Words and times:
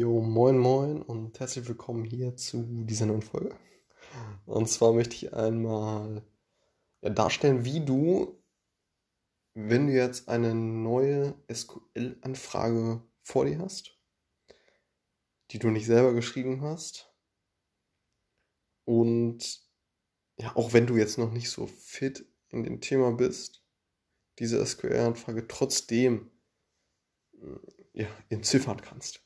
Jo, 0.00 0.22
moin 0.22 0.56
moin 0.56 1.02
und 1.02 1.38
herzlich 1.40 1.68
willkommen 1.68 2.04
hier 2.04 2.34
zu 2.34 2.64
dieser 2.86 3.04
neuen 3.04 3.20
Folge. 3.20 3.54
Und 4.46 4.66
zwar 4.66 4.94
möchte 4.94 5.14
ich 5.14 5.34
einmal 5.34 6.24
ja, 7.02 7.10
darstellen, 7.10 7.66
wie 7.66 7.84
du, 7.84 8.42
wenn 9.52 9.88
du 9.88 9.92
jetzt 9.92 10.30
eine 10.30 10.54
neue 10.54 11.34
SQL-Anfrage 11.52 13.02
vor 13.20 13.44
dir 13.44 13.58
hast, 13.58 14.00
die 15.50 15.58
du 15.58 15.68
nicht 15.68 15.84
selber 15.84 16.14
geschrieben 16.14 16.62
hast, 16.62 17.14
und 18.86 19.60
ja, 20.38 20.56
auch 20.56 20.72
wenn 20.72 20.86
du 20.86 20.96
jetzt 20.96 21.18
noch 21.18 21.30
nicht 21.30 21.50
so 21.50 21.66
fit 21.66 22.26
in 22.48 22.64
dem 22.64 22.80
Thema 22.80 23.12
bist, 23.12 23.62
diese 24.38 24.64
SQL-Anfrage 24.64 25.46
trotzdem 25.46 26.30
ja, 27.92 28.08
entziffern 28.30 28.80
kannst 28.80 29.22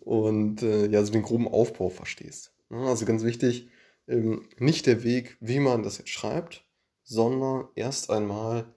und 0.00 0.62
äh, 0.62 0.86
ja, 0.88 1.04
so 1.04 1.12
den 1.12 1.22
groben 1.22 1.48
Aufbau 1.48 1.88
verstehst. 1.88 2.52
Also 2.70 3.04
ganz 3.04 3.24
wichtig, 3.24 3.68
ähm, 4.06 4.48
nicht 4.58 4.86
der 4.86 5.02
Weg, 5.02 5.36
wie 5.40 5.60
man 5.60 5.82
das 5.82 5.98
jetzt 5.98 6.10
schreibt, 6.10 6.64
sondern 7.02 7.68
erst 7.74 8.10
einmal, 8.10 8.74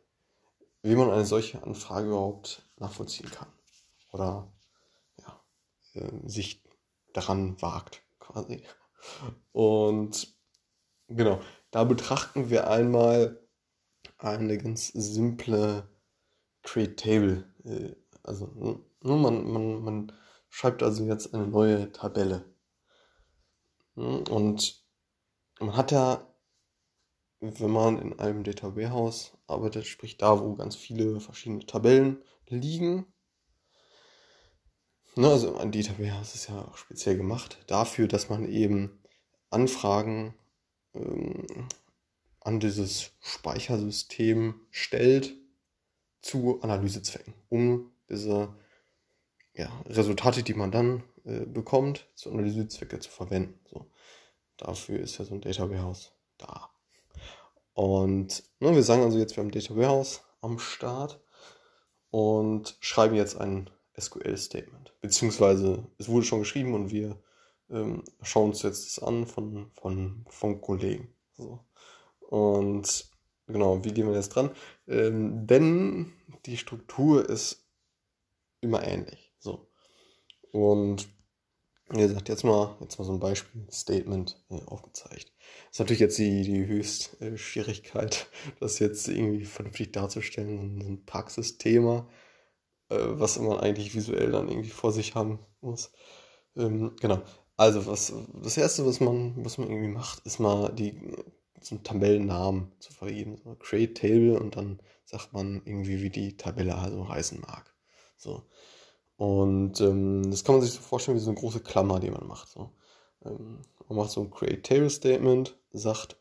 wie 0.82 0.96
man 0.96 1.10
eine 1.10 1.26
solche 1.26 1.64
Anfrage 1.64 2.08
überhaupt 2.08 2.68
nachvollziehen 2.78 3.30
kann 3.30 3.48
oder 4.12 4.52
ja, 5.20 5.44
äh, 5.94 6.28
sich 6.28 6.64
daran 7.14 7.62
wagt 7.62 8.04
quasi. 8.20 8.64
Und 9.52 10.36
genau, 11.08 11.42
da 11.72 11.84
betrachten 11.84 12.50
wir 12.50 12.70
einmal 12.70 13.40
eine 14.18 14.58
ganz 14.58 14.88
simple 14.88 15.90
Create 16.64 17.00
Table. 17.00 17.54
Äh, 17.66 17.96
also 18.24 18.48
nur 19.02 19.18
man, 19.18 19.52
man, 19.52 19.84
man 19.84 20.12
schreibt 20.54 20.84
also 20.84 21.04
jetzt 21.06 21.34
eine 21.34 21.48
neue 21.48 21.92
Tabelle. 21.92 22.46
Hm, 23.96 24.24
und 24.30 24.86
man 25.60 25.76
hat 25.76 25.92
ja, 25.92 26.32
wenn 27.40 27.72
man 27.72 28.00
in 28.00 28.20
einem 28.20 28.44
Data 28.44 28.76
Warehouse 28.76 29.36
arbeitet, 29.48 29.88
sprich 29.88 30.18
da, 30.18 30.40
wo 30.40 30.54
ganz 30.54 30.76
viele 30.76 31.20
verschiedene 31.20 31.66
Tabellen 31.66 32.22
liegen, 32.48 33.08
ne, 35.16 35.28
also 35.28 35.58
ein 35.58 35.72
Data 35.72 35.98
Warehouse 35.98 36.36
ist 36.36 36.50
ja 36.50 36.62
auch 36.62 36.78
speziell 36.78 37.18
gemacht 37.18 37.58
dafür, 37.66 38.08
dass 38.08 38.30
man 38.30 38.48
eben 38.48 39.02
Anfragen 39.50 40.36
ähm, 40.94 41.68
an 42.42 42.60
dieses 42.60 43.12
Speichersystem 43.22 44.62
stellt 44.70 45.36
zu 46.22 46.62
Analysezwecken, 46.62 47.34
um 47.50 47.92
diese 48.08 48.56
ja, 49.56 49.70
Resultate, 49.88 50.44
die 50.44 50.54
man 50.54 50.72
dann 50.72 51.04
äh, 51.26 51.46
bekommt, 51.46 52.08
zu 52.16 52.32
Analysezwecke 52.32 53.00
zu 53.00 53.10
verwenden. 53.10 53.60
So. 53.66 53.86
Dafür 54.58 55.00
ist 55.00 55.18
ja 55.18 55.26
so 55.26 55.34
ein 55.34 55.42
Data 55.42 55.70
Warehouse 55.70 56.12
da. 56.38 56.70
Und 57.74 58.44
ne, 58.60 58.76
wir 58.76 58.84
sagen 58.84 59.04
also 59.04 59.18
jetzt, 59.18 59.36
wir 59.36 59.44
haben 59.44 59.52
Data 59.52 59.76
Warehouse 59.76 60.22
am 60.42 60.60
Start 60.60 61.20
und 62.10 62.78
schreiben 62.80 63.16
jetzt 63.16 63.38
ein 63.38 63.70
SQL-Statement. 64.00 64.94
Beziehungsweise 65.02 65.88
es 65.98 66.10
wurde 66.10 66.26
schon 66.26 66.40
geschrieben 66.40 66.74
und 66.74 66.92
wir 66.92 67.20
ähm, 67.70 68.04
schauen 68.22 68.50
uns 68.50 68.62
jetzt 68.62 68.98
das 68.98 69.04
an 69.04 69.26
von, 69.26 69.72
von, 69.74 70.26
von 70.30 70.62
Kollegen. 70.62 71.14
So. 71.34 71.60
Und 72.20 73.10
genau, 73.48 73.84
wie 73.84 73.94
gehen 73.94 74.08
wir 74.08 74.16
jetzt 74.16 74.30
dran? 74.30 74.52
Ähm, 74.88 75.48
denn 75.48 76.14
die 76.46 76.58
Struktur 76.58 77.28
ist 77.28 77.68
immer 78.62 78.84
ähnlich. 78.84 79.33
Und 80.54 81.08
wie 81.90 82.02
gesagt, 82.02 82.30
jetzt 82.30 82.44
mal, 82.44 82.78
jetzt 82.80 83.00
mal 83.00 83.06
so 83.06 83.12
ein 83.12 83.20
Beispiel-Statement 83.20 84.40
äh, 84.52 84.62
aufgezeigt. 84.68 85.34
Das 85.66 85.72
ist 85.72 85.80
natürlich 85.80 86.00
jetzt 86.00 86.18
die, 86.20 86.44
die 86.44 86.66
höchste 86.68 87.26
äh, 87.26 87.38
Schwierigkeit, 87.38 88.28
das 88.60 88.80
jetzt 88.80 89.08
irgendwie 89.08 89.46
vernünftig 89.46 89.92
darzustellen, 89.92 90.80
ein 90.80 91.06
Praxisthema, 91.06 92.08
äh, 92.90 92.98
was 93.00 93.40
man 93.40 93.60
eigentlich 93.60 93.96
visuell 93.96 94.32
dann 94.32 94.48
irgendwie 94.48 94.70
vor 94.70 94.92
sich 94.92 95.16
haben 95.16 95.40
muss. 95.62 95.92
Ähm, 96.56 96.96
genau. 97.02 97.22
Also, 97.58 97.88
was, 97.88 98.14
das 98.44 98.58
erste, 98.58 98.86
was 98.86 99.00
man, 99.00 99.34
was 99.44 99.58
man 99.58 99.70
irgendwie 99.70 99.92
macht, 99.92 100.26
ist 100.26 100.40
mal 100.40 100.72
die, 100.72 101.00
so 101.62 101.76
einen 101.76 101.84
Tabellennamen 101.84 102.72
zu 102.80 102.94
vergeben. 102.94 103.38
So 103.44 103.56
Create 103.56 103.98
Table 103.98 104.40
und 104.40 104.56
dann 104.56 104.80
sagt 105.06 105.34
man 105.34 105.64
irgendwie, 105.66 106.02
wie 106.02 106.10
die 106.12 106.38
Tabelle 106.38 106.76
also 106.76 107.10
heißen 107.10 107.42
mag. 107.42 107.74
So. 108.18 108.44
Und 109.18 109.80
ähm, 109.82 110.30
das 110.30 110.44
kann 110.44 110.56
man 110.56 110.62
sich 110.64 110.74
so 110.74 110.82
vorstellen 110.82 111.18
wie 111.18 111.22
so 111.22 111.30
eine 111.30 111.40
große 111.40 111.62
Klammer, 111.62 112.00
die 112.00 112.10
man 112.10 112.28
macht. 112.28 112.50
So. 112.50 112.72
Ähm, 113.26 113.62
man 113.88 113.98
macht 113.98 114.12
so 114.12 114.22
ein 114.22 114.32
Create 114.32 114.64
Table 114.66 114.90
Statement, 114.90 115.58
sagt, 115.72 116.18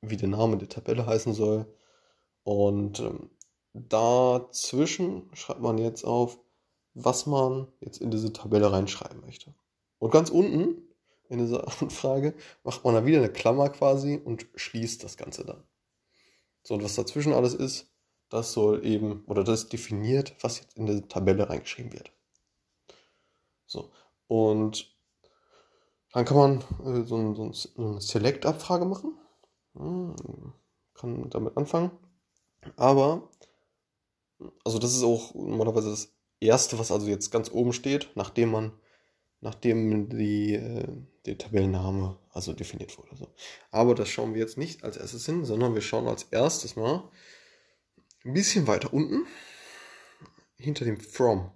wie 0.00 0.16
der 0.16 0.28
Name 0.28 0.56
der 0.56 0.68
Tabelle 0.68 1.06
heißen 1.06 1.34
soll. 1.34 1.66
Und 2.44 3.00
ähm, 3.00 3.30
dazwischen 3.72 5.30
schreibt 5.34 5.60
man 5.60 5.78
jetzt 5.78 6.04
auf, 6.04 6.38
was 6.94 7.26
man 7.26 7.68
jetzt 7.80 8.00
in 8.00 8.10
diese 8.10 8.32
Tabelle 8.32 8.72
reinschreiben 8.72 9.20
möchte. 9.20 9.54
Und 9.98 10.10
ganz 10.10 10.30
unten 10.30 10.82
in 11.28 11.38
dieser 11.38 11.66
Anfrage 11.80 12.34
macht 12.64 12.84
man 12.84 12.94
dann 12.94 13.06
wieder 13.06 13.18
eine 13.18 13.32
Klammer 13.32 13.70
quasi 13.70 14.20
und 14.22 14.46
schließt 14.54 15.02
das 15.04 15.16
Ganze 15.16 15.44
dann. 15.44 15.62
So, 16.64 16.74
und 16.74 16.84
was 16.84 16.94
dazwischen 16.94 17.32
alles 17.32 17.54
ist, 17.54 17.92
das 18.28 18.52
soll 18.52 18.84
eben, 18.86 19.24
oder 19.26 19.44
das 19.44 19.68
definiert, 19.68 20.34
was 20.40 20.60
jetzt 20.60 20.76
in 20.76 20.86
diese 20.86 21.06
Tabelle 21.08 21.48
reingeschrieben 21.48 21.92
wird. 21.92 22.12
So. 23.72 23.90
Und 24.28 24.94
dann 26.12 26.24
kann 26.24 26.36
man 26.36 26.60
äh, 26.84 27.06
so, 27.06 27.16
ein, 27.16 27.34
so, 27.34 27.52
eine 27.76 28.00
Select-Abfrage 28.00 28.84
machen. 28.84 29.18
Kann 30.94 31.30
damit 31.30 31.56
anfangen. 31.56 31.90
Aber, 32.76 33.30
also 34.64 34.78
das 34.78 34.94
ist 34.94 35.02
auch 35.02 35.34
normalerweise 35.34 35.90
das 35.90 36.12
Erste, 36.40 36.78
was 36.78 36.92
also 36.92 37.06
jetzt 37.06 37.30
ganz 37.30 37.50
oben 37.50 37.72
steht, 37.72 38.10
nachdem 38.14 38.50
man, 38.50 38.72
nachdem 39.40 40.10
die, 40.10 40.54
äh, 40.54 40.86
der 41.24 41.38
Tabellenname 41.38 42.18
also 42.30 42.52
definiert 42.52 42.96
wurde. 42.98 43.16
So. 43.16 43.28
Aber 43.70 43.94
das 43.94 44.08
schauen 44.08 44.34
wir 44.34 44.40
jetzt 44.40 44.58
nicht 44.58 44.84
als 44.84 44.98
erstes 44.98 45.24
hin, 45.24 45.44
sondern 45.44 45.74
wir 45.74 45.82
schauen 45.82 46.08
als 46.08 46.24
erstes 46.24 46.76
mal 46.76 47.08
ein 48.24 48.34
bisschen 48.34 48.66
weiter 48.66 48.92
unten 48.92 49.26
hinter 50.56 50.84
dem 50.84 51.00
From. 51.00 51.50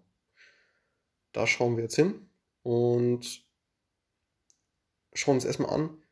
Da 1.37 1.47
schauen 1.47 1.77
wir 1.77 1.83
jetzt 1.83 1.97
hin 1.97 2.31
und 2.63 3.45
schauen 5.13 5.35
uns 5.35 5.45
erstmal 5.45 5.69
an, 5.69 6.03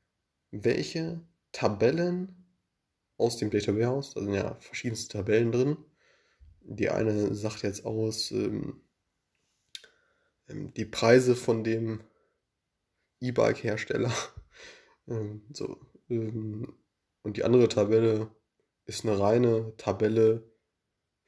welche 0.51 1.27
Tabellen 1.51 2.45
aus 3.17 3.39
dem 3.39 3.49
Data 3.49 3.75
Warehouse, 3.75 4.12
da 4.12 4.21
sind 4.21 4.35
ja 4.35 4.57
verschiedenste 4.57 5.17
Tabellen 5.17 5.51
drin. 5.51 5.79
Die 6.61 6.91
eine 6.91 7.35
sagt 7.35 7.62
jetzt 7.62 7.87
aus 7.87 8.33
ähm, 8.33 8.83
ähm 10.47 10.75
die 10.75 10.85
Preise 10.85 11.35
von 11.35 11.65
dem 11.65 12.05
E-Bike-Hersteller. 13.21 14.12
ähm, 15.09 15.47
so, 15.55 15.81
ähm, 16.11 16.77
und 17.23 17.39
die 17.39 17.45
andere 17.45 17.69
Tabelle 17.69 18.31
ist 18.85 19.06
eine 19.06 19.19
reine 19.19 19.75
Tabelle 19.79 20.53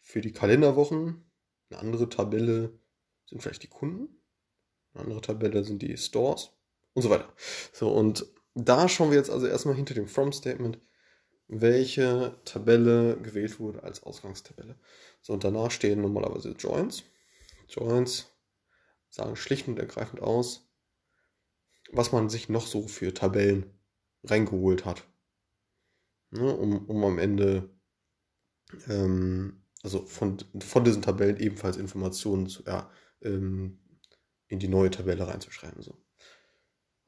für 0.03 0.21
die 0.21 0.33
Kalenderwochen. 0.33 1.31
Eine 1.71 1.81
andere 1.81 2.11
Tabelle 2.11 2.79
sind 3.27 3.43
vielleicht 3.43 3.63
die 3.63 3.69
Kunden. 3.69 4.23
Eine 4.93 5.05
andere 5.05 5.21
Tabelle 5.21 5.65
sind 5.65 5.83
die 5.83 5.97
Stores 5.97 6.53
und 6.95 7.03
so 7.03 7.11
weiter. 7.11 7.33
So, 7.73 7.91
und 7.91 8.27
da 8.55 8.89
schauen 8.89 9.11
wir 9.11 9.19
jetzt 9.19 9.31
also 9.31 9.47
erstmal 9.47 9.75
hinter 9.75 9.95
dem 9.95 10.09
From-Statement, 10.09 10.79
welche 11.49 12.41
Tabelle 12.45 13.21
gewählt 13.21 13.61
wurde 13.61 13.83
als 13.83 14.03
Ausgangstabelle. 14.03 14.79
So, 15.21 15.35
und 15.35 15.45
danach 15.45 15.71
stehen 15.71 16.01
normalerweise 16.01 16.51
Joins. 16.53 17.05
Joins 17.69 18.33
sagen 19.11 19.37
schlicht 19.37 19.69
und 19.69 19.79
ergreifend 19.79 20.23
aus, 20.23 20.69
was 21.93 22.13
man 22.13 22.29
sich 22.29 22.49
noch 22.49 22.67
so 22.67 22.89
für 22.89 23.15
Tabellen 23.15 23.79
reingeholt 24.25 24.85
hat. 24.85 25.05
Ne, 26.31 26.55
um, 26.55 26.87
um 26.87 27.05
am 27.05 27.19
Ende 27.19 27.71
ähm, 28.89 29.63
also 29.83 30.05
von, 30.05 30.39
von 30.61 30.85
diesen 30.85 31.03
Tabellen 31.03 31.37
ebenfalls 31.37 31.77
Informationen 31.77 32.49
zu, 32.49 32.65
ja, 32.65 32.91
ähm, 33.23 33.79
in 34.49 34.59
die 34.59 34.69
neue 34.69 34.91
Tabelle 34.91 35.27
reinzuschreiben. 35.27 35.83
So. 35.83 35.97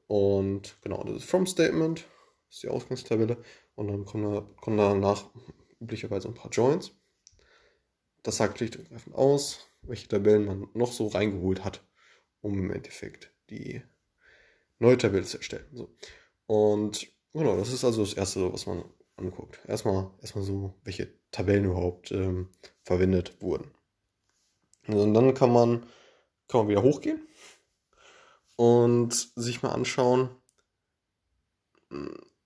Und 0.07 0.77
genau, 0.83 1.05
das 1.05 1.17
ist 1.17 1.25
From 1.25 1.47
Statement, 1.47 2.07
das 2.49 2.57
ist 2.57 2.63
die 2.63 2.69
Ausgangstabelle. 2.69 3.43
Und 3.75 3.89
dann 3.89 4.05
kommen, 4.05 4.33
da, 4.33 4.41
kommen 4.61 4.79
danach 4.79 5.31
üblicherweise 5.81 6.29
ein 6.29 6.35
paar 6.35 6.51
Joins. 6.51 6.93
Das 8.23 8.39
sagt 8.39 8.59
schlicht 8.59 8.77
und 8.77 8.85
ergreifend 8.85 9.15
aus, 9.15 9.69
welche 9.83 10.09
Tabellen 10.09 10.45
man 10.45 10.69
noch 10.75 10.93
so 10.93 11.07
reingeholt 11.07 11.65
hat, 11.65 11.87
um 12.41 12.59
im 12.59 12.71
Endeffekt 12.73 13.33
die 13.51 13.83
neue 14.79 14.99
Tabelle 14.99 15.25
zu 15.25 15.37
erstellen. 15.37 15.67
So. 15.73 15.95
Und 16.47 17.07
genau, 17.33 17.57
das 17.57 17.73
ist 17.73 17.85
also 17.85 18.03
das 18.03 18.15
Erste, 18.15 18.53
was 18.53 18.67
man 18.67 18.85
anguckt. 19.17 19.61
Erstmal, 19.67 20.11
erstmal 20.21 20.45
so, 20.45 20.75
welche 20.85 21.13
Tabellen 21.31 21.67
überhaupt 21.67 22.11
ähm, 22.11 22.49
verwendet 22.83 23.41
wurden. 23.41 23.71
Und 24.89 25.15
dann 25.15 25.35
kann 25.35 25.53
man, 25.53 25.87
kann 26.49 26.61
man 26.61 26.69
wieder 26.69 26.83
hochgehen 26.83 27.27
und 28.57 29.13
sich 29.37 29.63
mal 29.63 29.71
anschauen, 29.71 30.31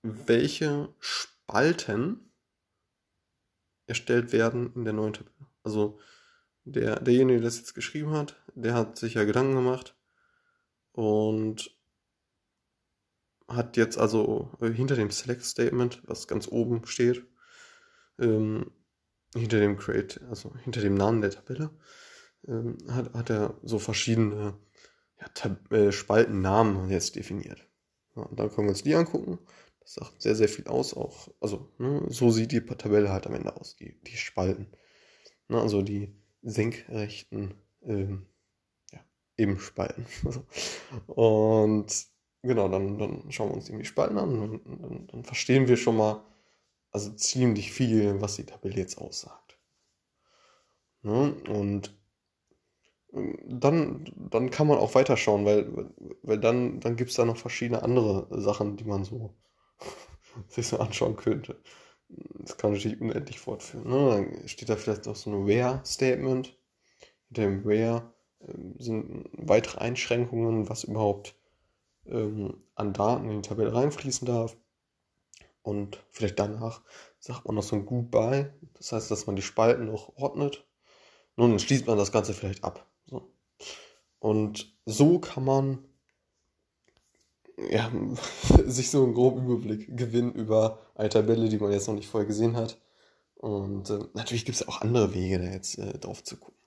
welche 0.03 0.93
Spalten 0.99 2.33
erstellt 3.87 4.33
werden 4.33 4.73
in 4.75 4.85
der 4.85 4.93
neuen 4.93 5.13
Tabelle. 5.13 5.47
Also 5.63 5.99
der, 6.65 7.01
derjenige, 7.01 7.41
der 7.41 7.49
das 7.49 7.59
jetzt 7.59 7.75
geschrieben 7.75 8.13
hat, 8.13 8.37
der 8.55 8.75
hat 8.75 8.99
sich 8.99 9.15
ja 9.15 9.25
Gedanken 9.25 9.55
gemacht 9.55 9.97
und 10.93 11.77
hat 13.49 13.77
jetzt 13.77 13.99
also 13.99 14.51
äh, 14.61 14.71
hinter 14.71 14.97
dem 14.97 15.11
Select 15.11 15.45
Statement, 15.45 16.03
was 16.07 16.29
ganz 16.29 16.49
oben 16.49 16.87
steht, 16.87 17.25
ähm, 18.19 18.71
hinter 19.35 19.61
dem 19.61 19.77
Create, 19.79 20.21
also 20.29 20.55
hinter 20.63 20.81
dem 20.81 20.95
Namen 20.95 21.21
der 21.21 21.31
Tabelle, 21.31 21.71
ähm, 22.49 22.79
hat, 22.89 23.13
hat 23.15 23.31
er 23.31 23.55
so 23.63 23.79
verschiedene 23.79 24.55
ja, 25.21 25.77
äh, 25.77 25.93
Spaltennamen 25.93 26.91
jetzt 26.91 27.17
definiert. 27.17 27.67
Ja, 28.17 28.23
und 28.23 28.39
dann 28.39 28.51
können 28.51 28.67
wir 28.67 28.73
uns 28.73 28.83
die 28.83 28.95
angucken. 28.95 29.39
Das 29.81 29.95
sagt 29.95 30.23
sehr, 30.23 30.35
sehr 30.35 30.49
viel 30.49 30.67
aus, 30.69 30.95
auch, 30.95 31.29
also 31.41 31.73
ne, 31.79 32.05
so 32.09 32.31
sieht 32.31 32.53
die 32.53 32.61
Tabelle 32.61 33.11
halt 33.11 33.27
am 33.27 33.35
Ende 33.35 33.57
aus, 33.57 33.77
die, 33.77 34.01
die 34.03 34.17
Spalten. 34.17 34.69
Ne, 35.49 35.61
also 35.61 35.83
die 35.83 36.15
senkrechten 36.43 37.55
ähm, 37.83 38.27
ja, 38.93 39.01
Ebenspalten. 39.37 40.07
und 41.07 42.07
genau, 42.43 42.69
dann, 42.69 42.99
dann 42.99 43.33
schauen 43.33 43.51
wir 43.51 43.55
uns 43.55 43.65
die 43.67 43.85
Spalten 43.85 44.19
an 44.19 44.39
und 44.39 44.83
dann, 44.83 45.07
dann 45.09 45.25
verstehen 45.25 45.67
wir 45.69 45.77
schon 45.77 45.97
mal, 45.97 46.25
also 46.93 47.11
ziemlich 47.13 47.73
viel, 47.73 48.21
was 48.21 48.37
die 48.37 48.45
Tabelle 48.45 48.77
jetzt 48.77 48.99
aussagt. 48.99 49.59
Ne? 51.03 51.35
Und 51.49 51.97
dann, 53.13 54.11
dann 54.17 54.51
kann 54.51 54.67
man 54.67 54.79
auch 54.79 54.95
weiterschauen, 54.95 55.45
weil, 55.45 55.91
weil 56.23 56.39
dann, 56.39 56.81
dann 56.81 56.97
gibt 56.97 57.11
es 57.11 57.17
da 57.17 57.25
noch 57.25 57.37
verschiedene 57.37 57.83
andere 57.83 58.27
Sachen, 58.41 58.77
die 58.77 58.85
man 58.85 59.05
so 59.05 59.35
sich 60.49 60.67
so 60.67 60.79
anschauen 60.79 61.17
könnte. 61.17 61.61
Das 62.09 62.57
kann 62.57 62.73
natürlich 62.73 63.01
unendlich 63.01 63.39
fortführen. 63.41 63.89
Ne? 63.89 64.11
Dann 64.11 64.49
steht 64.49 64.69
da 64.69 64.77
vielleicht 64.77 65.07
noch 65.07 65.17
so 65.17 65.31
ein 65.31 65.47
Where-Statement. 65.47 66.59
Hinter 67.29 67.43
dem 67.43 67.65
Where 67.65 68.13
ähm, 68.41 68.75
sind 68.79 69.29
weitere 69.33 69.79
Einschränkungen, 69.79 70.69
was 70.69 70.85
überhaupt 70.85 71.35
ähm, 72.07 72.63
an 72.75 72.93
Daten 72.93 73.29
in 73.31 73.43
die 73.43 73.49
Tabelle 73.49 73.75
reinfließen 73.75 74.27
darf. 74.27 74.57
Und 75.63 76.03
vielleicht 76.11 76.39
danach 76.39 76.83
sagt 77.19 77.45
man 77.47 77.55
noch 77.55 77.63
so 77.63 77.77
ein 77.77 77.87
Goodbye. 77.87 78.53
Das 78.75 78.93
heißt, 78.93 79.11
dass 79.11 79.27
man 79.27 79.37
die 79.37 79.43
Spalten 79.43 79.87
noch 79.87 80.17
ordnet. 80.17 80.67
Nun, 81.37 81.59
schließt 81.59 81.87
man 81.87 81.99
das 81.99 82.13
Ganze 82.13 82.35
vielleicht 82.35 82.65
ab. 82.65 82.87
Und 84.19 84.77
so 84.87 85.19
kann 85.19 85.45
man 85.45 85.79
ja, 87.71 87.91
sich 88.67 88.91
so 88.91 89.03
einen 89.05 89.15
groben 89.15 89.45
Überblick 89.45 89.97
gewinnen 89.97 90.33
über 90.33 90.79
eine 90.95 91.09
Tabelle, 91.09 91.49
die 91.49 91.59
man 91.59 91.73
jetzt 91.73 91.89
noch 91.89 91.95
nicht 91.95 92.09
vorher 92.09 92.27
gesehen 92.27 92.57
hat. 92.57 92.79
Und 93.37 93.91
äh, 93.91 93.99
natürlich 94.15 94.45
gibt 94.45 94.57
es 94.57 94.69
auch 94.69 94.81
andere 94.83 95.15
Wege, 95.15 95.39
da 95.39 95.47
jetzt 95.47 95.79
äh, 95.79 95.99
drauf 95.99 96.23
zu 96.23 96.37
gucken. 96.37 96.59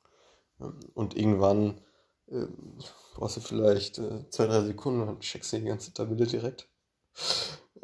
Ähm, 0.60 0.80
und 0.94 1.16
irgendwann 1.16 1.82
äh, 2.28 2.48
brauchst 3.14 3.38
du 3.38 3.42
vielleicht 3.42 3.98
äh, 4.00 4.30
zwei, 4.30 4.48
drei 4.48 4.62
Sekunden 4.62 5.08
und 5.08 5.22
checkst 5.22 5.54
dir 5.54 5.60
die 5.60 5.66
ganze 5.66 5.94
Tabelle 5.94 6.28
direkt. 6.28 6.68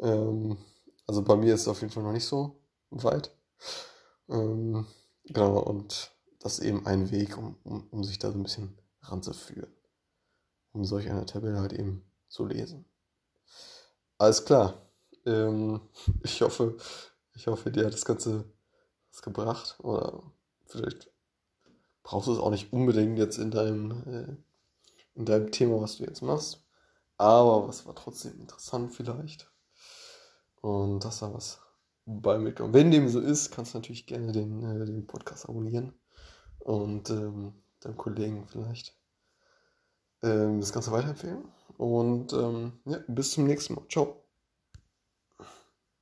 Ähm, 0.00 0.58
also 1.06 1.22
bei 1.22 1.36
mir 1.36 1.54
ist 1.54 1.62
es 1.62 1.68
auf 1.68 1.80
jeden 1.80 1.92
Fall 1.92 2.02
noch 2.02 2.12
nicht 2.12 2.26
so 2.26 2.60
weit. 2.90 3.34
Ähm, 4.28 4.86
genau, 5.24 5.58
und 5.58 6.12
das 6.40 6.58
ist 6.58 6.64
eben 6.64 6.86
ein 6.86 7.10
Weg, 7.10 7.38
um, 7.38 7.56
um, 7.64 7.86
um 7.90 8.04
sich 8.04 8.18
da 8.18 8.30
so 8.30 8.38
ein 8.38 8.42
bisschen 8.42 8.76
ranzuführen. 9.02 9.72
Um 10.72 10.84
solch 10.84 11.10
eine 11.10 11.26
Tabelle 11.26 11.60
halt 11.60 11.72
eben 11.72 12.04
zu 12.28 12.46
lesen. 12.46 12.84
Alles 14.18 14.44
klar. 14.44 14.80
Ähm, 15.26 15.80
ich 16.22 16.40
hoffe, 16.42 16.76
ich 17.34 17.46
hoffe, 17.46 17.70
dir 17.70 17.86
hat 17.86 17.92
das 17.92 18.04
Ganze 18.04 18.44
was 19.10 19.22
gebracht. 19.22 19.78
Oder 19.80 20.22
vielleicht 20.66 21.10
brauchst 22.02 22.28
du 22.28 22.32
es 22.32 22.38
auch 22.38 22.50
nicht 22.50 22.72
unbedingt 22.72 23.18
jetzt 23.18 23.38
in 23.38 23.50
deinem, 23.50 23.90
äh, 24.06 24.36
in 25.14 25.26
deinem 25.26 25.50
Thema, 25.50 25.80
was 25.80 25.98
du 25.98 26.04
jetzt 26.04 26.22
machst. 26.22 26.64
Aber 27.18 27.68
was 27.68 27.86
war 27.86 27.94
trotzdem 27.94 28.40
interessant 28.40 28.94
vielleicht. 28.94 29.52
Und 30.60 31.04
das 31.04 31.22
war 31.22 31.34
was 31.34 31.60
bei 32.04 32.38
mitgenommen. 32.38 32.74
Wenn 32.74 32.90
dem 32.90 33.08
so 33.08 33.20
ist, 33.20 33.50
kannst 33.50 33.74
du 33.74 33.78
natürlich 33.78 34.06
gerne 34.06 34.32
den, 34.32 34.62
äh, 34.62 34.84
den 34.86 35.06
Podcast 35.06 35.48
abonnieren 35.48 35.92
und 36.58 37.10
ähm, 37.10 37.54
deinem 37.84 37.96
Kollegen 37.96 38.46
vielleicht 38.48 38.96
ähm, 40.22 40.60
das 40.60 40.72
Ganze 40.72 40.92
weiterempfehlen. 40.92 41.44
Und 41.76 42.32
ähm, 42.32 42.80
ja, 42.84 42.98
bis 43.08 43.32
zum 43.32 43.46
nächsten 43.46 43.74
Mal. 43.74 43.86
Ciao. 43.88 44.21